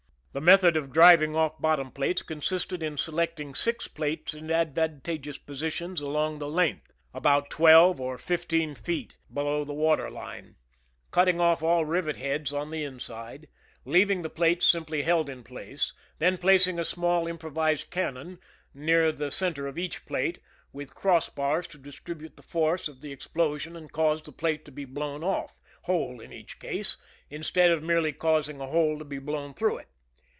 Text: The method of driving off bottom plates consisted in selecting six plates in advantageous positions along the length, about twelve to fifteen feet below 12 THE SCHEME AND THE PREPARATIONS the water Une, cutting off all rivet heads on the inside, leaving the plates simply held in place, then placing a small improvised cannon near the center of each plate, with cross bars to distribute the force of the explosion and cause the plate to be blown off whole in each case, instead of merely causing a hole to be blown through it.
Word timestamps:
The 0.33 0.39
method 0.39 0.77
of 0.77 0.91
driving 0.93 1.35
off 1.35 1.59
bottom 1.59 1.91
plates 1.91 2.21
consisted 2.23 2.81
in 2.81 2.95
selecting 2.95 3.53
six 3.53 3.89
plates 3.89 4.33
in 4.33 4.49
advantageous 4.49 5.37
positions 5.37 5.99
along 5.99 6.39
the 6.39 6.47
length, 6.47 6.93
about 7.13 7.49
twelve 7.49 7.97
to 7.97 8.17
fifteen 8.17 8.73
feet 8.73 9.17
below 9.27 9.65
12 9.65 9.67
THE 9.67 9.73
SCHEME 9.73 9.77
AND 9.77 9.79
THE 9.81 9.83
PREPARATIONS 9.83 10.13
the 10.21 10.23
water 10.23 10.37
Une, 10.37 10.55
cutting 11.11 11.41
off 11.41 11.61
all 11.61 11.83
rivet 11.83 12.15
heads 12.15 12.53
on 12.53 12.71
the 12.71 12.85
inside, 12.85 13.49
leaving 13.83 14.21
the 14.21 14.29
plates 14.29 14.65
simply 14.65 15.01
held 15.01 15.27
in 15.29 15.43
place, 15.43 15.91
then 16.19 16.37
placing 16.37 16.79
a 16.79 16.85
small 16.85 17.27
improvised 17.27 17.89
cannon 17.91 18.39
near 18.73 19.11
the 19.11 19.31
center 19.31 19.67
of 19.67 19.77
each 19.77 20.05
plate, 20.05 20.39
with 20.71 20.95
cross 20.95 21.27
bars 21.27 21.67
to 21.67 21.77
distribute 21.77 22.37
the 22.37 22.41
force 22.41 22.87
of 22.87 23.01
the 23.01 23.11
explosion 23.11 23.75
and 23.75 23.91
cause 23.91 24.21
the 24.21 24.31
plate 24.31 24.63
to 24.63 24.71
be 24.71 24.85
blown 24.85 25.25
off 25.25 25.57
whole 25.81 26.21
in 26.21 26.31
each 26.31 26.57
case, 26.57 26.95
instead 27.29 27.69
of 27.69 27.83
merely 27.83 28.13
causing 28.13 28.61
a 28.61 28.67
hole 28.67 28.97
to 28.97 29.03
be 29.03 29.19
blown 29.19 29.53
through 29.53 29.75
it. 29.75 29.87